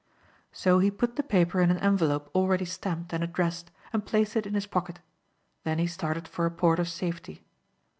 So 0.51 0.79
he 0.79 0.89
put 0.89 1.15
the 1.15 1.21
paper 1.21 1.61
in 1.61 1.69
an 1.69 1.77
envelope 1.77 2.31
already 2.33 2.65
stamped 2.65 3.13
and 3.13 3.23
addressed 3.23 3.69
and 3.93 4.03
placed 4.03 4.35
it 4.35 4.47
in 4.47 4.55
his 4.55 4.65
pocket. 4.65 4.99
Then 5.63 5.77
he 5.77 5.85
started 5.85 6.27
for 6.27 6.47
a 6.47 6.49
port 6.49 6.79
of 6.79 6.87
safety. 6.89 7.43